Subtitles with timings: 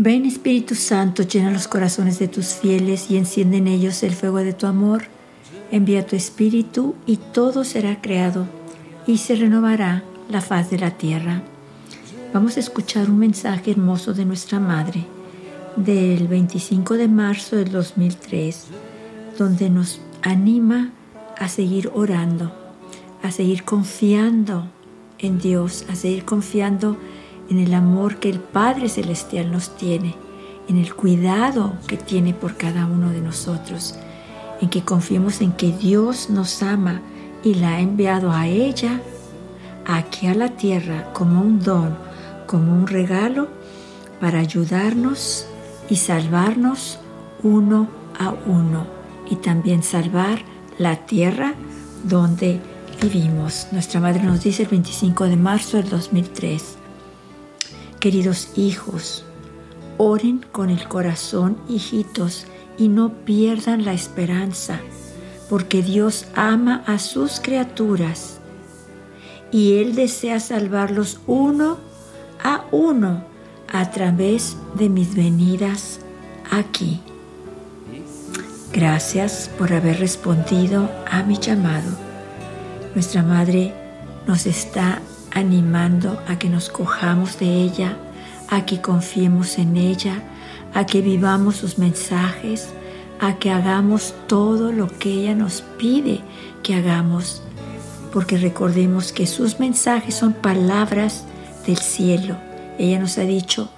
[0.00, 4.38] Ven Espíritu Santo, llena los corazones de tus fieles y enciende en ellos el fuego
[4.38, 5.06] de tu amor.
[5.72, 8.46] Envía tu Espíritu y todo será creado
[9.08, 11.42] y se renovará la faz de la tierra.
[12.32, 15.04] Vamos a escuchar un mensaje hermoso de nuestra Madre
[15.74, 18.66] del 25 de marzo del 2003,
[19.36, 20.92] donde nos anima
[21.38, 22.52] a seguir orando,
[23.22, 24.66] a seguir confiando
[25.18, 26.96] en Dios, a seguir confiando
[27.48, 30.14] en el amor que el Padre Celestial nos tiene,
[30.68, 33.98] en el cuidado que tiene por cada uno de nosotros,
[34.60, 37.00] en que confiemos en que Dios nos ama
[37.42, 39.00] y la ha enviado a ella,
[39.86, 41.96] aquí a la tierra, como un don,
[42.46, 43.48] como un regalo,
[44.20, 45.46] para ayudarnos
[45.88, 46.98] y salvarnos
[47.42, 48.86] uno a uno
[49.30, 50.40] y también salvar
[50.78, 51.54] la tierra
[52.04, 52.60] donde
[53.02, 53.68] vivimos.
[53.72, 56.76] Nuestra madre nos dice el 25 de marzo del 2003.
[58.00, 59.24] Queridos hijos,
[59.96, 62.46] oren con el corazón, hijitos,
[62.78, 64.80] y no pierdan la esperanza,
[65.50, 68.38] porque Dios ama a sus criaturas
[69.50, 71.78] y Él desea salvarlos uno
[72.42, 73.24] a uno
[73.72, 76.00] a través de mis venidas
[76.50, 77.00] aquí.
[78.78, 81.90] Gracias por haber respondido a mi llamado.
[82.94, 83.74] Nuestra Madre
[84.24, 87.96] nos está animando a que nos cojamos de ella,
[88.48, 90.22] a que confiemos en ella,
[90.74, 92.68] a que vivamos sus mensajes,
[93.18, 96.20] a que hagamos todo lo que ella nos pide
[96.62, 97.42] que hagamos,
[98.12, 101.24] porque recordemos que sus mensajes son palabras
[101.66, 102.36] del cielo.
[102.78, 103.70] Ella nos ha dicho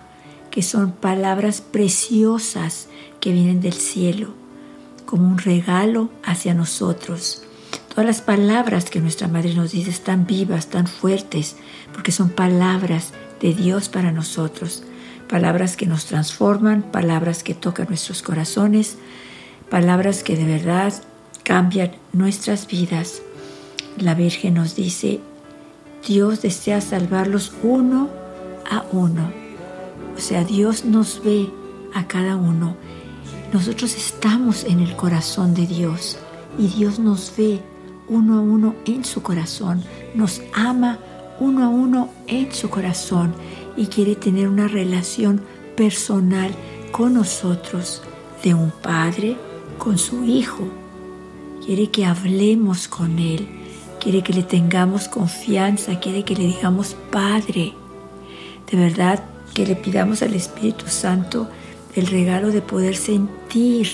[0.50, 4.39] que son palabras preciosas que vienen del cielo,
[5.11, 7.42] como un regalo hacia nosotros.
[7.89, 11.56] Todas las palabras que nuestra Madre nos dice están vivas, tan fuertes,
[11.92, 14.84] porque son palabras de Dios para nosotros.
[15.28, 18.99] Palabras que nos transforman, palabras que tocan nuestros corazones,
[19.69, 20.94] palabras que de verdad
[21.43, 23.20] cambian nuestras vidas.
[23.99, 25.19] La Virgen nos dice,
[26.06, 28.10] Dios desea salvarlos uno
[28.70, 29.32] a uno.
[30.16, 31.50] O sea, Dios nos ve
[31.94, 32.76] a cada uno.
[33.53, 36.19] Nosotros estamos en el corazón de Dios
[36.56, 37.61] y Dios nos ve
[38.09, 39.83] uno a uno en su corazón,
[40.15, 40.99] nos ama
[41.41, 43.34] uno a uno en su corazón
[43.77, 45.43] y quiere tener una relación
[45.77, 46.53] personal
[46.93, 48.03] con nosotros,
[48.44, 49.37] de un padre
[49.78, 50.69] con su hijo.
[51.65, 53.49] Quiere que hablemos con Él,
[53.99, 57.75] quiere que le tengamos confianza, quiere que le digamos Padre.
[58.71, 59.25] De verdad
[59.55, 61.49] que le pidamos al Espíritu Santo
[61.94, 63.88] el regalo de poder sentir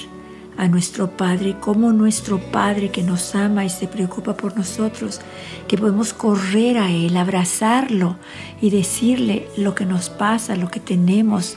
[0.57, 5.21] a nuestro Padre como nuestro Padre que nos ama y se preocupa por nosotros,
[5.69, 8.17] que podemos correr a Él, abrazarlo
[8.61, 11.57] y decirle lo que nos pasa, lo que tenemos,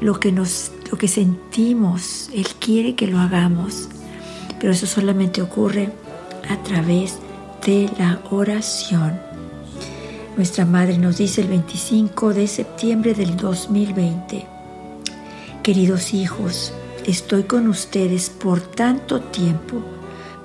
[0.00, 2.30] lo que, nos, lo que sentimos.
[2.32, 3.88] Él quiere que lo hagamos,
[4.60, 5.90] pero eso solamente ocurre
[6.48, 7.18] a través
[7.66, 9.18] de la oración.
[10.36, 14.46] Nuestra Madre nos dice el 25 de septiembre del 2020,
[15.68, 16.72] queridos hijos,
[17.06, 19.82] estoy con ustedes por tanto tiempo,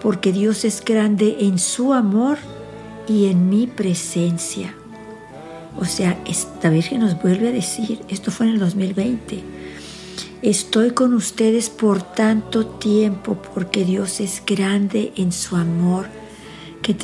[0.01, 2.37] porque Dios es grande en su amor
[3.07, 4.75] y en mi presencia.
[5.79, 9.41] O sea, esta Virgen nos vuelve a decir, esto fue en el 2020,
[10.41, 16.07] estoy con ustedes por tanto tiempo, porque Dios es grande en su amor,
[16.81, 16.97] que,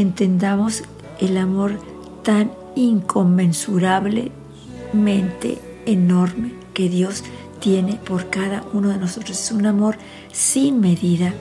[0.00, 0.82] entendamos
[1.20, 1.78] el amor
[2.22, 7.22] tan inconmensurablemente enorme que Dios
[7.66, 9.40] tiene por cada uno de nosotros.
[9.40, 9.98] Es un amor
[10.32, 11.34] sin medida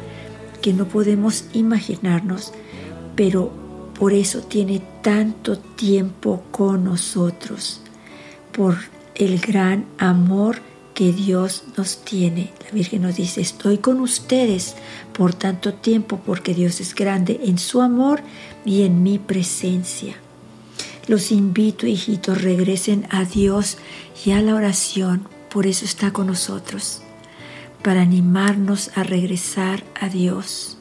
[0.60, 2.52] que no podemos imaginarnos,
[3.16, 3.54] pero
[4.00, 7.80] por eso tiene tanto tiempo con nosotros,
[8.52, 8.76] por
[9.14, 10.62] el gran amor
[10.96, 12.52] que Dios nos tiene.
[12.64, 14.74] La Virgen nos dice, estoy con ustedes
[15.14, 18.22] por tanto tiempo porque Dios es grande en su amor
[18.66, 20.16] y en mi presencia.
[21.06, 23.78] Los invito, hijitos, regresen a Dios
[24.26, 27.00] y a la oración por eso está con nosotros,
[27.82, 30.78] para animarnos a regresar a Dios,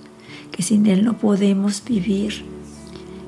[0.50, 2.44] que sin Él no podemos vivir,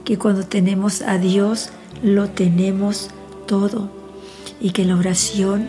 [0.05, 1.69] que cuando tenemos a Dios
[2.03, 3.11] lo tenemos
[3.47, 3.93] todo
[4.61, 5.69] y que la oración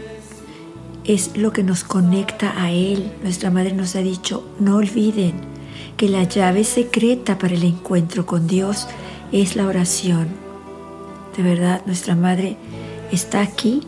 [1.03, 3.11] es lo que nos conecta a Él.
[3.21, 5.35] Nuestra Madre nos ha dicho, no olviden
[5.95, 8.87] que la llave secreta para el encuentro con Dios
[9.31, 10.29] es la oración.
[11.37, 12.57] De verdad, nuestra Madre
[13.11, 13.83] está aquí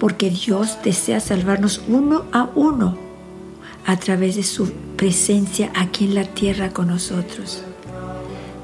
[0.00, 2.96] porque Dios desea salvarnos uno a uno
[3.84, 7.62] a través de su presencia aquí en la tierra con nosotros.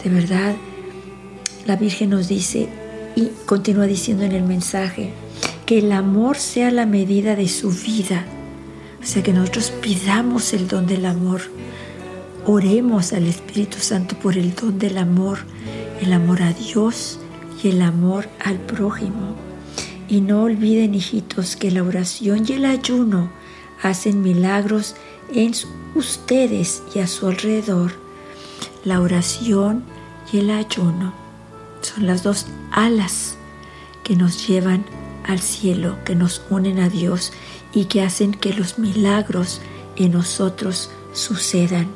[0.02, 0.56] De verdad,
[1.66, 2.68] la Virgen nos dice
[3.14, 5.12] y continúa diciendo en el mensaje
[5.66, 8.24] que el amor sea la medida de su vida.
[9.02, 11.42] O sea, que nosotros pidamos el don del amor.
[12.46, 15.40] Oremos al Espíritu Santo por el don del amor,
[16.00, 17.18] el amor a Dios
[17.62, 19.36] y el amor al prójimo.
[20.08, 23.30] Y no olviden, hijitos, que la oración y el ayuno
[23.82, 24.94] hacen milagros
[25.32, 25.52] en
[25.94, 27.92] ustedes y a su alrededor.
[28.84, 29.84] La oración
[30.32, 31.12] y el ayuno
[31.80, 33.36] son las dos alas
[34.04, 34.84] que nos llevan
[35.24, 37.32] al cielo, que nos unen a Dios
[37.72, 39.60] y que hacen que los milagros
[39.96, 41.88] en nosotros sucedan.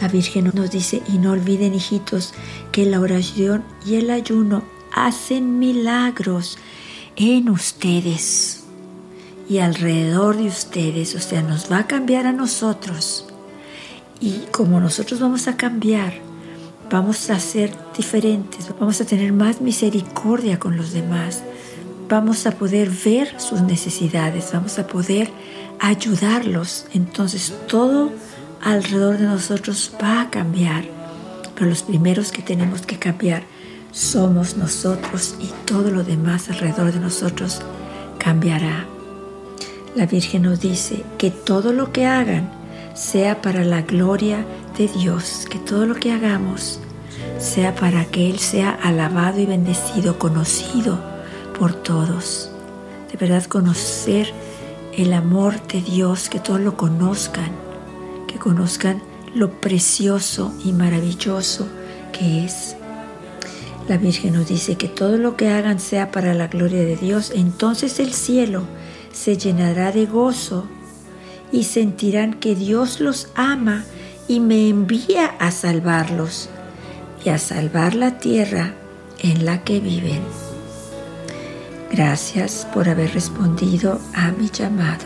[0.00, 2.34] La Virgen nos dice, y no olviden hijitos,
[2.72, 4.62] que la oración y el ayuno
[4.92, 6.58] hacen milagros
[7.16, 8.64] en ustedes
[9.48, 13.26] y alrededor de ustedes, o sea, nos va a cambiar a nosotros.
[14.20, 16.14] Y como nosotros vamos a cambiar,
[16.90, 21.42] vamos a ser diferentes, vamos a tener más misericordia con los demás,
[22.08, 25.30] vamos a poder ver sus necesidades, vamos a poder
[25.80, 26.86] ayudarlos.
[26.94, 28.12] Entonces todo
[28.62, 30.84] alrededor de nosotros va a cambiar,
[31.54, 33.44] pero los primeros que tenemos que cambiar
[33.94, 37.60] somos nosotros y todo lo demás alrededor de nosotros
[38.18, 38.86] cambiará.
[39.94, 42.50] La Virgen nos dice que todo lo que hagan
[42.94, 44.44] sea para la gloria
[44.76, 46.80] de Dios, que todo lo que hagamos
[47.38, 50.98] sea para que Él sea alabado y bendecido, conocido
[51.56, 52.50] por todos.
[53.12, 54.32] De verdad conocer
[54.96, 57.52] el amor de Dios, que todos lo conozcan,
[58.26, 59.00] que conozcan
[59.36, 61.68] lo precioso y maravilloso
[62.12, 62.76] que es.
[63.88, 67.32] La Virgen nos dice que todo lo que hagan sea para la gloria de Dios,
[67.34, 68.62] entonces el cielo
[69.12, 70.66] se llenará de gozo
[71.52, 73.84] y sentirán que Dios los ama
[74.26, 76.48] y me envía a salvarlos
[77.24, 78.72] y a salvar la tierra
[79.18, 80.22] en la que viven.
[81.92, 85.04] Gracias por haber respondido a mi llamado.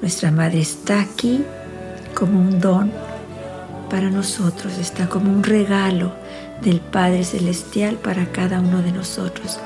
[0.00, 1.44] Nuestra Madre está aquí
[2.14, 2.92] como un don
[3.92, 6.14] para nosotros, está como un regalo
[6.62, 9.58] del Padre Celestial para cada uno de nosotros.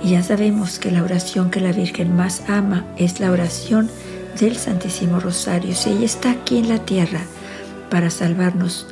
[0.00, 3.90] Y ya sabemos que la oración que la Virgen más ama es la oración
[4.38, 5.74] del Santísimo Rosario.
[5.74, 7.18] Si ella está aquí en la tierra
[7.90, 8.86] para salvarnos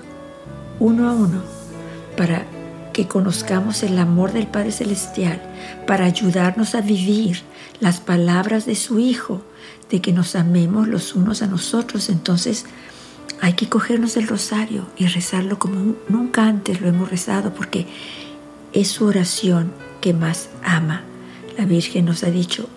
[0.80, 1.44] uno a uno,
[2.16, 2.44] para
[2.92, 5.40] que conozcamos el amor del Padre Celestial,
[5.86, 7.42] para ayudarnos a vivir
[7.78, 9.42] las palabras de su Hijo,
[9.92, 12.66] de que nos amemos los unos a nosotros, entonces
[13.40, 17.86] hay que cogernos el rosario y rezarlo como nunca antes lo hemos rezado, porque
[18.72, 21.02] es su oración que más ama.
[21.56, 22.68] La Virgen nos ha dicho,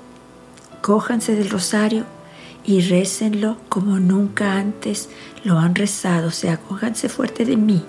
[0.81, 2.05] cójanse del rosario
[2.65, 5.09] y récenlo como nunca antes
[5.43, 7.83] lo han rezado, o sea, cójanse fuerte de mí,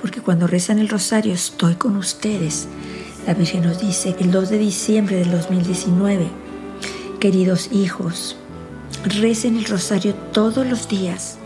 [0.00, 2.68] porque cuando rezan el rosario estoy con ustedes.
[3.26, 6.28] La Virgen nos dice el 2 de diciembre del 2019,
[7.20, 8.36] queridos hijos,
[9.04, 11.38] recen el rosario todos los días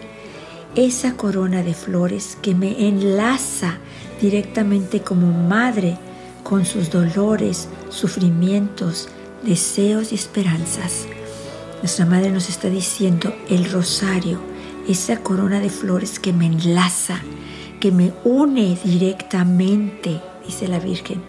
[0.79, 3.79] esa corona de flores que me enlaza
[4.21, 5.99] directamente como madre
[6.45, 9.09] con sus dolores, sufrimientos,
[9.43, 11.09] deseos y esperanzas.
[11.83, 14.39] Nuestra madre nos está diciendo el rosario,
[14.87, 17.21] esa corona de flores que me enlaza,
[17.81, 21.21] que me une directamente, dice la Virgen,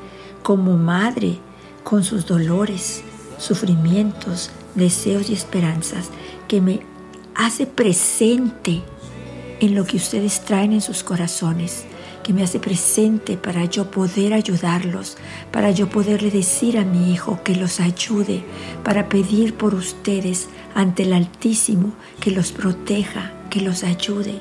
[0.43, 1.39] como madre
[1.83, 3.01] con sus dolores,
[3.39, 6.09] sufrimientos, deseos y esperanzas,
[6.47, 6.81] que me
[7.33, 8.83] hace presente
[9.59, 11.85] en lo que ustedes traen en sus corazones,
[12.23, 15.17] que me hace presente para yo poder ayudarlos,
[15.51, 18.43] para yo poderle decir a mi hijo que los ayude,
[18.83, 24.39] para pedir por ustedes ante el Altísimo que los proteja, que los ayude.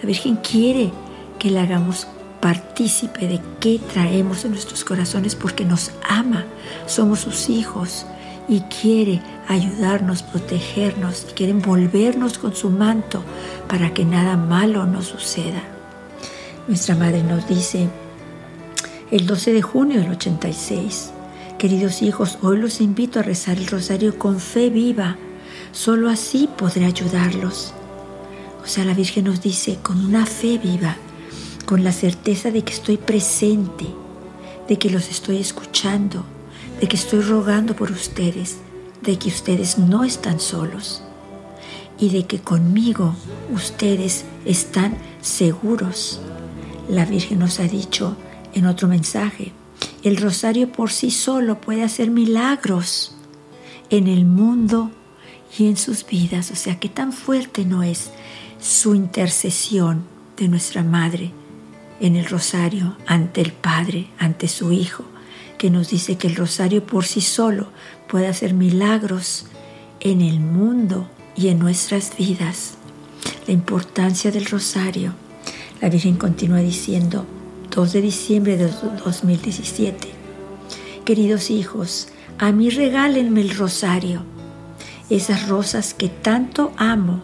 [0.00, 0.90] La Virgen quiere
[1.38, 2.06] que le hagamos
[2.40, 6.44] partícipe de qué traemos en nuestros corazones porque nos ama,
[6.86, 8.04] somos sus hijos
[8.48, 13.22] y quiere ayudarnos, protegernos, y quiere envolvernos con su manto
[13.68, 15.62] para que nada malo nos suceda.
[16.68, 17.88] Nuestra madre nos dice
[19.10, 21.10] el 12 de junio del 86,
[21.58, 25.16] queridos hijos, hoy los invito a rezar el rosario con fe viva,
[25.72, 27.74] solo así podré ayudarlos.
[28.62, 30.96] O sea, la Virgen nos dice con una fe viva,
[31.66, 33.86] con la certeza de que estoy presente,
[34.68, 36.24] de que los estoy escuchando,
[36.80, 38.58] de que estoy rogando por ustedes,
[39.02, 41.02] de que ustedes no están solos
[41.98, 43.14] y de que conmigo
[43.52, 46.20] ustedes están seguros.
[46.88, 48.16] La Virgen nos ha dicho
[48.54, 49.52] en otro mensaje,
[50.02, 53.14] el rosario por sí solo puede hacer milagros
[53.90, 54.90] en el mundo
[55.56, 56.50] y en sus vidas.
[56.50, 58.10] O sea, que tan fuerte no es
[58.60, 60.04] su intercesión
[60.36, 61.30] de nuestra Madre
[62.00, 65.04] en el rosario ante el Padre, ante su Hijo,
[65.62, 67.68] que nos dice que el rosario por sí solo
[68.08, 69.44] puede hacer milagros
[70.00, 72.72] en el mundo y en nuestras vidas.
[73.46, 75.14] La importancia del rosario.
[75.80, 77.26] La Virgen continúa diciendo,
[77.70, 78.72] 2 de diciembre de
[79.04, 80.08] 2017,
[81.04, 84.24] queridos hijos, a mí regálenme el rosario,
[85.10, 87.22] esas rosas que tanto amo.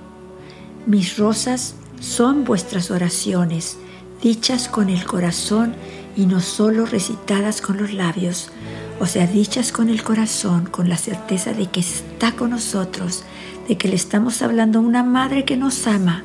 [0.87, 3.79] Mis rosas son vuestras oraciones,
[4.23, 5.75] dichas con el corazón
[6.19, 8.51] y no solo recitadas con los labios,
[8.99, 13.23] o sea, dichas con el corazón, con la certeza de que está con nosotros,
[13.69, 16.25] de que le estamos hablando a una madre que nos ama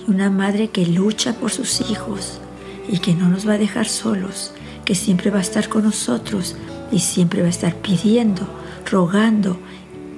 [0.00, 2.40] y una madre que lucha por sus hijos
[2.88, 4.54] y que no nos va a dejar solos,
[4.86, 6.56] que siempre va a estar con nosotros
[6.90, 8.48] y siempre va a estar pidiendo,
[8.90, 9.58] rogando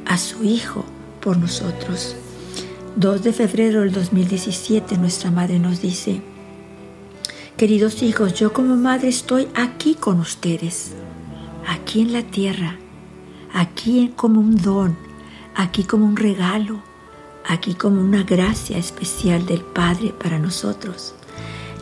[0.06, 0.85] a su Hijo
[1.21, 2.14] por nosotros.
[2.95, 6.23] 2 de febrero del 2017 nuestra madre nos dice,
[7.56, 10.92] Queridos hijos, yo como madre estoy aquí con ustedes,
[11.66, 12.76] aquí en la tierra,
[13.50, 14.94] aquí como un don,
[15.54, 16.82] aquí como un regalo,
[17.46, 21.14] aquí como una gracia especial del Padre para nosotros.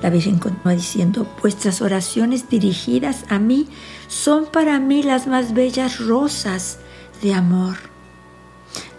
[0.01, 3.67] La Virgen continúa diciendo, vuestras oraciones dirigidas a mí
[4.07, 6.79] son para mí las más bellas rosas
[7.21, 7.79] de amor.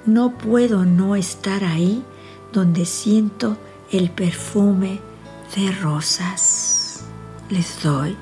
[0.06, 2.04] No puedo no estar ahí
[2.52, 3.56] donde siento
[3.94, 5.00] el perfume
[5.56, 6.65] de rosas.
[7.50, 8.16] Les doy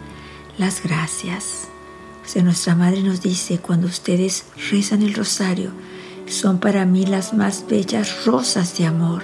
[0.58, 1.70] las gracias.
[2.36, 5.72] O nuestra madre nos dice, cuando ustedes rezan el rosario,
[6.27, 9.24] son para mí las más bellas rosas de amor.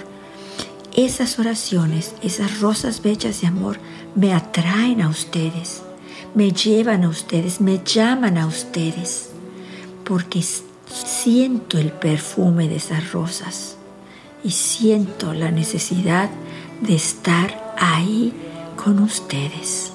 [0.96, 3.78] Esas oraciones, esas rosas bellas de amor,
[4.14, 5.82] me atraen a ustedes,
[6.34, 9.30] me llevan a ustedes, me llaman a ustedes,
[10.04, 13.76] porque siento el perfume de esas rosas
[14.42, 16.30] y siento la necesidad
[16.80, 18.32] de estar ahí
[18.82, 19.92] con ustedes.